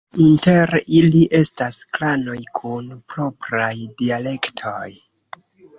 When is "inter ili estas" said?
0.23-1.77